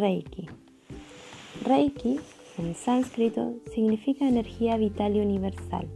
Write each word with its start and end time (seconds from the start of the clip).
Reiki. 0.00 0.48
Reiki, 1.62 2.18
en 2.56 2.74
sánscrito, 2.74 3.52
significa 3.74 4.26
energía 4.26 4.78
vital 4.78 5.14
y 5.14 5.20
universal. 5.20 5.86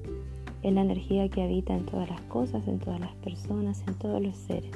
Es 0.62 0.74
la 0.74 0.82
energía 0.82 1.30
que 1.30 1.42
habita 1.42 1.74
en 1.74 1.86
todas 1.86 2.10
las 2.10 2.20
cosas, 2.22 2.68
en 2.68 2.80
todas 2.80 3.00
las 3.00 3.14
personas, 3.16 3.82
en 3.88 3.94
todos 3.94 4.20
los 4.20 4.36
seres. 4.36 4.74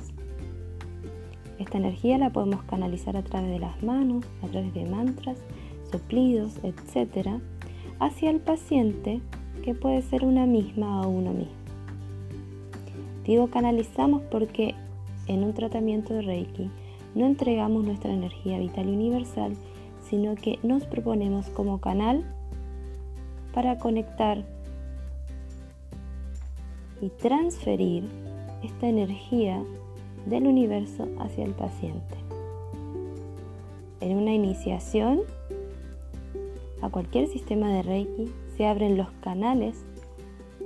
Esta 1.59 1.77
energía 1.77 2.17
la 2.17 2.31
podemos 2.31 2.63
canalizar 2.63 3.19
a 3.19 3.23
través 3.23 3.51
de 3.51 3.59
las 3.59 3.83
manos, 3.83 4.25
a 4.43 4.47
través 4.47 4.73
de 4.73 4.87
mantras, 4.87 5.37
soplidos, 5.93 6.55
etc., 6.63 7.29
hacia 8.01 8.31
el 8.31 8.41
paciente 8.41 9.21
que 9.63 9.75
puede 9.75 10.01
ser 10.01 10.25
una 10.25 10.47
misma 10.47 11.03
o 11.03 11.11
uno 11.11 11.35
mismo. 11.35 11.53
Digo 13.27 13.49
canalizamos 13.49 14.23
porque 14.31 14.75
en 15.27 15.45
un 15.45 15.53
tratamiento 15.53 16.15
de 16.15 16.23
Reiki 16.23 16.71
no 17.15 17.27
entregamos 17.27 17.85
nuestra 17.85 18.13
energía 18.13 18.59
vital 18.59 18.89
universal, 18.89 19.57
sino 20.09 20.35
que 20.35 20.59
nos 20.63 20.85
proponemos 20.85 21.49
como 21.51 21.81
canal 21.81 22.25
para 23.53 23.79
conectar 23.79 24.45
y 27.01 27.11
transferir 27.11 28.05
esta 28.63 28.89
energía 28.89 29.63
del 30.27 30.47
universo 30.47 31.09
hacia 31.19 31.45
el 31.45 31.53
paciente. 31.53 32.17
En 34.01 34.17
una 34.17 34.33
iniciación 34.33 35.21
a 36.83 36.91
cualquier 36.91 37.27
sistema 37.29 37.73
de 37.73 37.83
Reiki 37.83 38.31
se 38.57 38.67
abren 38.67 38.97
los 38.97 39.11
canales 39.21 39.85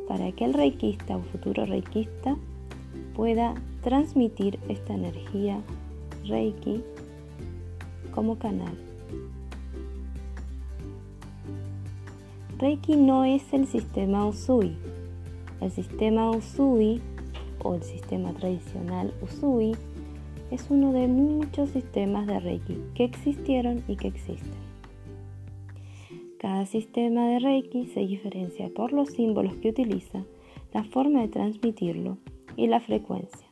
para 0.08 0.30
que 0.32 0.44
el 0.44 0.52
reikista 0.52 1.16
o 1.16 1.22
futuro 1.22 1.64
reikista 1.64 2.36
pueda 3.14 3.54
transmitir 3.82 4.58
esta 4.68 4.94
energía 4.94 5.60
Reiki 6.26 6.82
como 8.14 8.38
canal. 8.38 8.76
Reiki 12.58 12.96
no 12.96 13.24
es 13.24 13.52
el 13.52 13.66
sistema 13.66 14.26
Usui. 14.26 14.76
El 15.60 15.70
sistema 15.70 16.30
Usui 16.30 17.00
o 17.62 17.74
el 17.74 17.82
sistema 17.82 18.32
tradicional 18.32 19.12
Usui 19.20 19.72
es 20.50 20.66
uno 20.70 20.92
de 20.92 21.08
muchos 21.08 21.70
sistemas 21.70 22.26
de 22.26 22.38
Reiki 22.38 22.78
que 22.94 23.04
existieron 23.04 23.82
y 23.88 23.96
que 23.96 24.08
existen. 24.08 24.62
Cada 26.38 26.66
sistema 26.66 27.26
de 27.28 27.38
Reiki 27.38 27.86
se 27.86 28.00
diferencia 28.00 28.68
por 28.68 28.92
los 28.92 29.10
símbolos 29.10 29.54
que 29.54 29.70
utiliza, 29.70 30.24
la 30.72 30.84
forma 30.84 31.20
de 31.20 31.28
transmitirlo 31.28 32.18
y 32.56 32.66
la 32.66 32.80
frecuencia. 32.80 33.46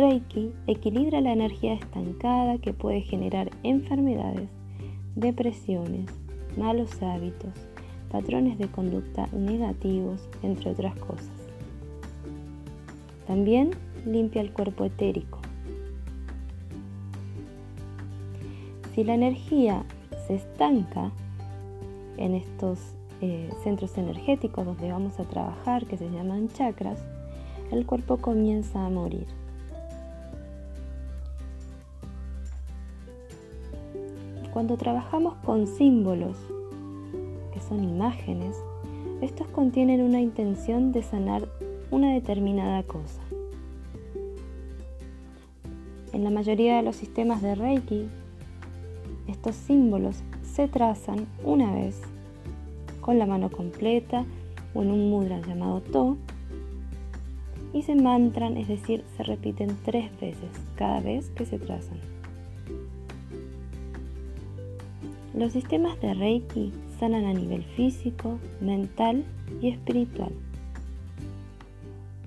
Reiki 0.00 0.54
equilibra 0.66 1.20
la 1.20 1.32
energía 1.32 1.74
estancada 1.74 2.56
que 2.56 2.72
puede 2.72 3.02
generar 3.02 3.50
enfermedades, 3.62 4.48
depresiones, 5.14 6.06
malos 6.56 7.02
hábitos, 7.02 7.52
patrones 8.10 8.56
de 8.56 8.68
conducta 8.68 9.28
negativos, 9.34 10.26
entre 10.42 10.70
otras 10.70 10.94
cosas. 10.94 11.28
También 13.26 13.72
limpia 14.06 14.40
el 14.40 14.54
cuerpo 14.54 14.86
etérico. 14.86 15.38
Si 18.94 19.04
la 19.04 19.12
energía 19.12 19.84
se 20.26 20.36
estanca 20.36 21.12
en 22.16 22.36
estos 22.36 22.78
eh, 23.20 23.50
centros 23.62 23.98
energéticos 23.98 24.64
donde 24.64 24.90
vamos 24.90 25.20
a 25.20 25.24
trabajar, 25.24 25.84
que 25.84 25.98
se 25.98 26.08
llaman 26.08 26.48
chakras, 26.48 27.04
el 27.70 27.84
cuerpo 27.84 28.16
comienza 28.16 28.86
a 28.86 28.88
morir. 28.88 29.26
Cuando 34.52 34.76
trabajamos 34.76 35.34
con 35.44 35.66
símbolos, 35.66 36.36
que 37.52 37.60
son 37.60 37.84
imágenes, 37.84 38.56
estos 39.20 39.46
contienen 39.48 40.00
una 40.00 40.20
intención 40.20 40.92
de 40.92 41.02
sanar 41.02 41.48
una 41.90 42.12
determinada 42.12 42.82
cosa. 42.82 43.20
En 46.12 46.24
la 46.24 46.30
mayoría 46.30 46.76
de 46.76 46.82
los 46.82 46.96
sistemas 46.96 47.42
de 47.42 47.54
Reiki, 47.54 48.08
estos 49.28 49.54
símbolos 49.54 50.22
se 50.42 50.66
trazan 50.66 51.26
una 51.44 51.72
vez 51.74 52.00
con 53.00 53.18
la 53.18 53.26
mano 53.26 53.50
completa 53.50 54.24
o 54.74 54.82
en 54.82 54.90
un 54.90 55.10
mudra 55.10 55.40
llamado 55.40 55.80
To 55.80 56.16
y 57.72 57.82
se 57.82 57.94
mantran, 57.94 58.56
es 58.56 58.66
decir, 58.66 59.04
se 59.16 59.22
repiten 59.22 59.76
tres 59.84 60.10
veces 60.20 60.50
cada 60.74 61.00
vez 61.00 61.30
que 61.30 61.46
se 61.46 61.58
trazan. 61.58 61.98
Los 65.34 65.52
sistemas 65.52 66.00
de 66.00 66.12
Reiki 66.12 66.72
sanan 66.98 67.24
a 67.24 67.32
nivel 67.32 67.62
físico, 67.62 68.38
mental 68.60 69.24
y 69.62 69.68
espiritual. 69.68 70.32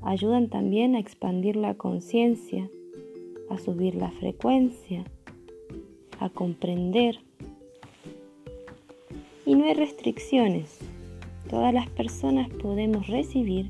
Ayudan 0.01 0.47
también 0.47 0.95
a 0.95 0.99
expandir 0.99 1.57
la 1.57 1.75
conciencia, 1.75 2.69
a 3.49 3.57
subir 3.57 3.95
la 3.95 4.09
frecuencia, 4.11 5.03
a 6.19 6.29
comprender. 6.29 7.19
Y 9.45 9.55
no 9.55 9.65
hay 9.65 9.73
restricciones. 9.73 10.79
Todas 11.49 11.73
las 11.73 11.89
personas 11.89 12.49
podemos 12.49 13.07
recibir 13.07 13.69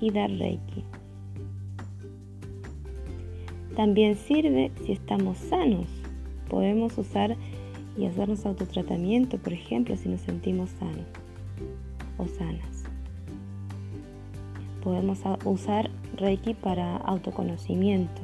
y 0.00 0.10
dar 0.10 0.30
Reiki. 0.30 0.84
También 3.76 4.16
sirve 4.16 4.72
si 4.84 4.92
estamos 4.92 5.36
sanos. 5.36 5.86
Podemos 6.48 6.96
usar 6.96 7.36
y 7.98 8.06
hacernos 8.06 8.46
autotratamiento, 8.46 9.38
por 9.38 9.52
ejemplo, 9.52 9.96
si 9.96 10.08
nos 10.08 10.20
sentimos 10.20 10.70
sanos 10.70 11.06
o 12.16 12.26
sanas. 12.26 12.84
Podemos 14.82 15.18
usar 15.44 15.90
Reiki 16.16 16.54
para 16.54 16.96
autoconocimiento, 16.96 18.22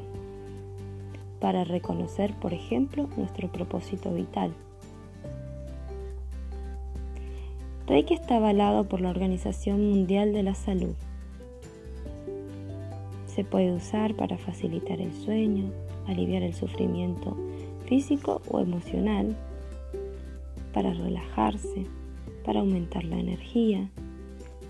para 1.40 1.64
reconocer, 1.64 2.32
por 2.34 2.54
ejemplo, 2.54 3.08
nuestro 3.16 3.50
propósito 3.50 4.14
vital. 4.14 4.54
Reiki 7.86 8.14
está 8.14 8.36
avalado 8.36 8.84
por 8.84 9.00
la 9.00 9.10
Organización 9.10 9.90
Mundial 9.90 10.32
de 10.32 10.42
la 10.42 10.54
Salud. 10.54 10.94
Se 13.26 13.44
puede 13.44 13.72
usar 13.72 14.14
para 14.14 14.38
facilitar 14.38 15.00
el 15.00 15.12
sueño, 15.12 15.64
aliviar 16.06 16.44
el 16.44 16.54
sufrimiento 16.54 17.36
físico 17.86 18.40
o 18.48 18.60
emocional, 18.60 19.36
para 20.74 20.92
relajarse, 20.92 21.86
para 22.44 22.60
aumentar 22.60 23.04
la 23.04 23.18
energía, 23.18 23.88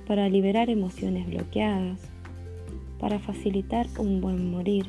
para 0.07 0.29
liberar 0.29 0.69
emociones 0.69 1.27
bloqueadas, 1.27 1.99
para 3.01 3.19
facilitar 3.19 3.87
un 3.99 4.21
buen 4.21 4.51
morir. 4.51 4.87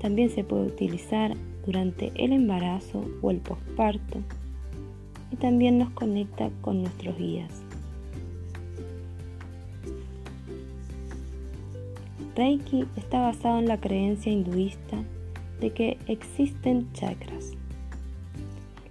También 0.00 0.30
se 0.30 0.44
puede 0.44 0.66
utilizar 0.66 1.36
durante 1.66 2.12
el 2.14 2.32
embarazo 2.32 3.04
o 3.20 3.30
el 3.32 3.38
posparto 3.38 4.20
y 5.32 5.36
también 5.36 5.76
nos 5.76 5.90
conecta 5.90 6.50
con 6.62 6.82
nuestros 6.82 7.18
guías. 7.18 7.50
Reiki 12.36 12.86
está 12.96 13.20
basado 13.20 13.58
en 13.58 13.66
la 13.66 13.80
creencia 13.80 14.30
hinduista 14.30 15.02
de 15.60 15.70
que 15.70 15.98
existen 16.06 16.92
chakras 16.92 17.57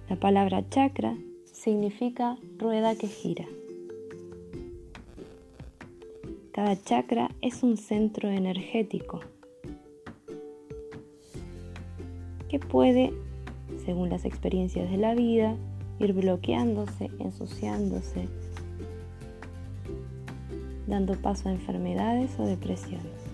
la 0.08 0.16
palabra 0.16 0.66
chakra 0.70 1.16
significa 1.44 2.38
rueda 2.56 2.96
que 2.96 3.08
gira. 3.08 3.44
Cada 6.52 6.80
chakra 6.82 7.30
es 7.42 7.62
un 7.62 7.76
centro 7.76 8.30
energético 8.30 9.20
que 12.48 12.58
puede, 12.58 13.12
según 13.84 14.08
las 14.08 14.24
experiencias 14.24 14.90
de 14.90 14.96
la 14.96 15.14
vida, 15.14 15.56
ir 15.98 16.14
bloqueándose, 16.14 17.10
ensuciándose, 17.18 18.28
dando 20.86 21.14
paso 21.20 21.50
a 21.50 21.52
enfermedades 21.52 22.38
o 22.38 22.46
depresiones. 22.46 23.27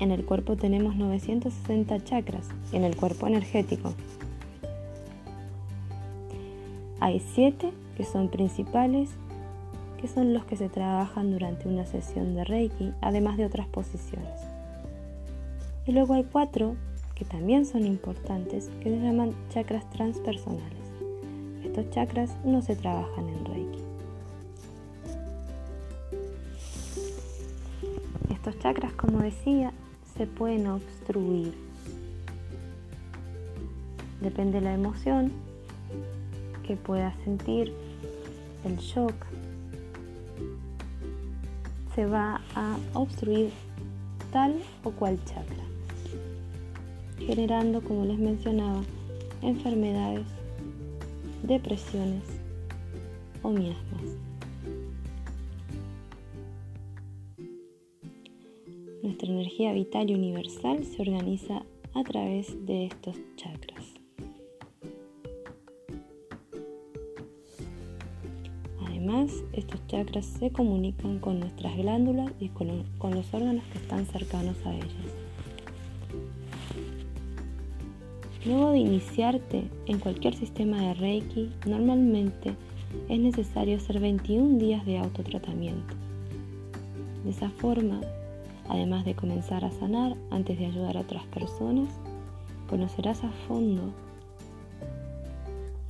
En 0.00 0.10
el 0.10 0.24
cuerpo 0.24 0.56
tenemos 0.56 0.96
960 0.96 2.02
chakras, 2.04 2.48
en 2.72 2.82
el 2.84 2.96
cuerpo 2.96 3.26
energético. 3.26 3.94
Hay 7.00 7.20
7 7.20 7.72
que 7.96 8.04
son 8.04 8.28
principales, 8.28 9.10
que 10.00 10.08
son 10.08 10.34
los 10.34 10.44
que 10.44 10.56
se 10.56 10.68
trabajan 10.68 11.30
durante 11.30 11.68
una 11.68 11.86
sesión 11.86 12.34
de 12.34 12.44
Reiki, 12.44 12.92
además 13.00 13.36
de 13.36 13.46
otras 13.46 13.68
posiciones. 13.68 14.40
Y 15.86 15.92
luego 15.92 16.14
hay 16.14 16.24
4 16.24 16.74
que 17.14 17.24
también 17.24 17.64
son 17.64 17.86
importantes, 17.86 18.70
que 18.82 18.90
se 18.90 18.98
llaman 18.98 19.32
chakras 19.50 19.88
transpersonales. 19.90 20.84
Estos 21.64 21.88
chakras 21.90 22.36
no 22.44 22.62
se 22.62 22.74
trabajan 22.74 23.28
en 23.28 23.44
Reiki. 23.44 23.78
Estos 28.30 28.58
chakras, 28.58 28.92
como 28.92 29.20
decía, 29.20 29.72
se 30.16 30.26
pueden 30.26 30.66
obstruir. 30.66 31.54
Depende 34.20 34.60
de 34.60 34.64
la 34.64 34.74
emoción 34.74 35.32
que 36.66 36.76
puedas 36.76 37.14
sentir, 37.24 37.72
el 38.64 38.76
shock, 38.78 39.14
se 41.94 42.06
va 42.06 42.40
a 42.54 42.76
obstruir 42.94 43.50
tal 44.32 44.56
o 44.82 44.90
cual 44.90 45.18
chakra, 45.26 45.64
generando, 47.18 47.82
como 47.82 48.04
les 48.04 48.18
mencionaba, 48.18 48.82
enfermedades, 49.42 50.26
depresiones 51.42 52.22
o 53.42 53.50
miasmas. 53.50 54.02
Nuestra 59.04 59.28
energía 59.30 59.74
vital 59.74 60.08
y 60.08 60.14
universal 60.14 60.82
se 60.86 61.02
organiza 61.02 61.62
a 61.92 62.02
través 62.04 62.64
de 62.64 62.86
estos 62.86 63.14
chakras. 63.36 63.84
Además, 68.86 69.30
estos 69.52 69.86
chakras 69.88 70.24
se 70.24 70.50
comunican 70.50 71.18
con 71.18 71.38
nuestras 71.38 71.76
glándulas 71.76 72.32
y 72.40 72.48
con, 72.48 72.68
los 72.68 73.34
órganos 73.34 73.62
que 73.66 73.76
están 73.76 74.06
cercanos 74.06 74.56
a 74.64 74.74
ellas. 74.74 74.88
Luego 78.46 78.70
de 78.70 78.78
iniciarte 78.78 79.64
en 79.84 79.98
cualquier 79.98 80.34
sistema 80.34 80.80
de 80.80 80.94
Reiki, 80.94 81.50
normalmente 81.66 82.54
es 83.10 83.20
necesario 83.20 83.76
hacer 83.76 84.00
21 84.00 84.58
días 84.58 84.86
de 84.86 84.96
autotratamiento. 84.96 85.94
De 87.22 87.30
esa 87.30 87.50
forma, 87.50 88.00
además 88.68 89.04
de 89.04 89.14
comenzar 89.14 89.64
a 89.64 89.70
sanar 89.70 90.16
antes 90.30 90.58
de 90.58 90.66
ayudar 90.66 90.96
a 90.96 91.00
otras 91.00 91.24
personas, 91.26 91.88
conocerás 92.68 93.24
a 93.24 93.30
fondo 93.46 93.92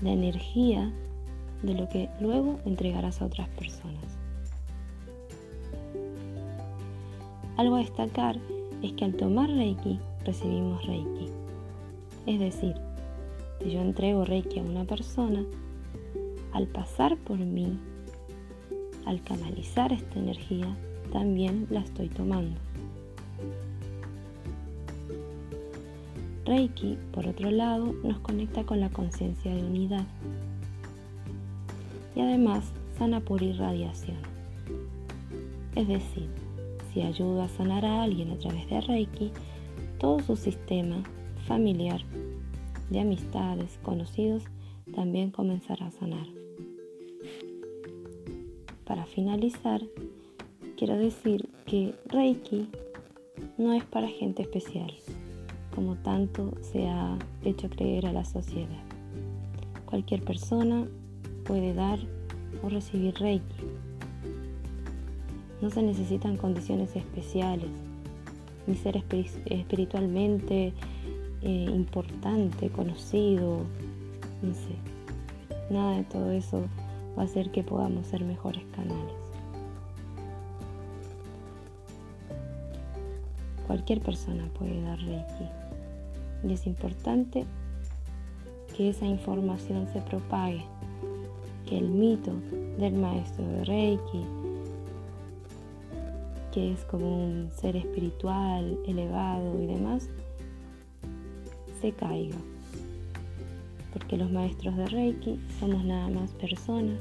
la 0.01 0.11
energía 0.11 0.93
de 1.63 1.75
lo 1.75 1.89
que 1.89 2.11
luego 2.21 2.59
entregarás 2.67 3.23
a 3.23 3.27
otras 3.27 3.49
personas. 3.51 4.05
Algo 7.57 7.77
a 7.77 7.79
destacar 7.79 8.39
es 8.83 8.93
que 8.93 9.05
al 9.05 9.15
tomar 9.15 9.49
Reiki 9.49 10.01
recibimos 10.25 10.85
Reiki. 10.87 11.29
Es 12.27 12.41
decir, 12.41 12.75
si 13.63 13.71
yo 13.71 13.81
entrego 13.81 14.25
Reiki 14.25 14.59
a 14.59 14.63
una 14.63 14.85
persona, 14.85 15.45
al 16.53 16.67
pasar 16.67 17.17
por 17.17 17.39
mí, 17.39 17.79
al 19.07 19.23
canalizar 19.23 19.93
esta 19.93 20.19
energía, 20.19 20.77
también 21.15 21.69
la 21.71 21.79
estoy 21.79 22.09
tomando. 22.09 22.57
Reiki, 26.45 26.99
por 27.13 27.29
otro 27.29 27.53
lado, 27.53 27.95
nos 28.03 28.19
conecta 28.19 28.65
con 28.65 28.81
la 28.81 28.91
conciencia 28.91 29.55
de 29.55 29.63
unidad 29.63 30.05
y 32.17 32.21
además 32.21 32.65
sana 32.99 33.21
por 33.21 33.43
irradiación. 33.43 34.17
Es 35.77 35.87
decir, 35.87 36.29
si 36.93 37.03
ayuda 37.03 37.45
a 37.45 37.49
sanar 37.49 37.85
a 37.85 38.03
alguien 38.03 38.33
a 38.33 38.39
través 38.39 38.69
de 38.69 38.81
Reiki, 38.81 39.31
todo 39.99 40.19
su 40.19 40.35
sistema 40.35 41.01
familiar, 41.47 42.01
de 42.91 43.01
amistades, 43.01 43.79
conocidos, 43.85 44.43
también 44.93 45.31
comenzará 45.31 45.87
a 45.87 45.91
sanar. 45.93 46.27
Para 48.85 49.07
finalizar, 49.07 49.81
quiero 50.85 51.01
decir 51.01 51.49
que 51.65 51.95
Reiki 52.09 52.69
no 53.57 53.73
es 53.73 53.83
para 53.85 54.07
gente 54.07 54.43
especial, 54.43 54.93
como 55.75 55.95
tanto 55.97 56.53
se 56.61 56.89
ha 56.89 57.19
hecho 57.43 57.71
creer 57.71 58.05
a 58.05 58.13
la 58.13 58.27
sociedad. 58.27 58.83
Cualquier 59.87 60.23
persona 60.23 60.87
puede 61.47 61.73
dar 61.73 61.99
o 62.63 62.69
recibir 62.69 63.15
Reiki. 63.15 63.63
No 65.63 65.71
se 65.71 65.83
necesitan 65.83 66.37
condiciones 66.37 66.95
especiales, 66.95 67.71
ni 68.67 68.75
ser 68.75 69.03
espiritualmente 69.47 70.75
eh, 71.41 71.67
importante, 71.75 72.69
conocido, 72.69 73.61
no 74.43 74.53
sé. 74.53 75.73
Nada 75.73 75.97
de 75.97 76.05
todo 76.05 76.31
eso 76.31 76.67
va 77.17 77.23
a 77.23 77.25
hacer 77.25 77.51
que 77.53 77.63
podamos 77.63 78.07
ser 78.07 78.23
mejores 78.23 78.65
canales. 78.77 79.24
Cualquier 83.67 84.01
persona 84.01 84.49
puede 84.59 84.83
dar 84.83 84.99
Reiki 84.99 85.65
y 86.47 86.53
es 86.53 86.67
importante 86.67 87.47
que 88.77 88.91
esa 88.91 89.07
información 89.07 89.87
se 89.93 90.01
propague 90.01 90.65
que 91.67 91.79
el 91.79 91.89
mito 91.89 92.33
del 92.79 92.95
maestro 92.95 93.47
de 93.47 93.65
Reiki, 93.65 94.25
que 96.53 96.73
es 96.73 96.85
como 96.85 97.25
un 97.25 97.51
ser 97.53 97.77
espiritual, 97.77 98.79
elevado 98.87 99.63
y 99.63 99.67
demás, 99.67 100.09
se 101.81 101.93
caiga. 101.93 102.37
Porque 103.93 104.17
los 104.17 104.31
maestros 104.31 104.77
de 104.77 104.87
Reiki 104.87 105.41
somos 105.59 105.85
nada 105.85 106.09
más 106.09 106.33
personas 106.33 106.99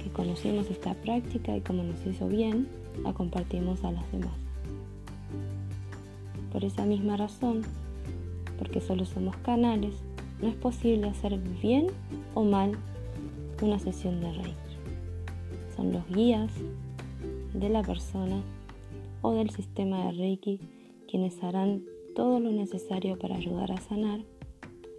que 0.00 0.10
conocemos 0.10 0.70
esta 0.70 0.94
práctica 0.94 1.56
y 1.56 1.60
como 1.60 1.82
nos 1.82 2.06
hizo 2.06 2.28
bien, 2.28 2.68
la 3.02 3.12
compartimos 3.12 3.82
a 3.82 3.90
las 3.90 4.12
demás. 4.12 4.43
Por 6.54 6.64
esa 6.64 6.86
misma 6.86 7.16
razón, 7.16 7.62
porque 8.58 8.80
solo 8.80 9.04
somos 9.04 9.36
canales, 9.38 9.96
no 10.40 10.46
es 10.46 10.54
posible 10.54 11.08
hacer 11.08 11.36
bien 11.60 11.88
o 12.34 12.44
mal 12.44 12.78
una 13.60 13.80
sesión 13.80 14.20
de 14.20 14.32
Reiki. 14.32 14.54
Son 15.74 15.92
los 15.92 16.06
guías 16.08 16.52
de 17.54 17.68
la 17.70 17.82
persona 17.82 18.40
o 19.20 19.32
del 19.32 19.50
sistema 19.50 20.06
de 20.06 20.12
Reiki 20.12 20.60
quienes 21.08 21.42
harán 21.42 21.82
todo 22.14 22.38
lo 22.38 22.52
necesario 22.52 23.18
para 23.18 23.34
ayudar 23.34 23.72
a 23.72 23.80
sanar 23.80 24.20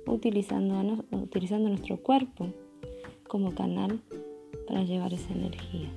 utilizando, 0.08 1.06
utilizando 1.12 1.70
nuestro 1.70 1.96
cuerpo 2.04 2.50
como 3.30 3.56
canal 3.56 4.02
para 4.68 4.84
llevar 4.84 5.14
esa 5.14 5.32
energía. 5.32 5.90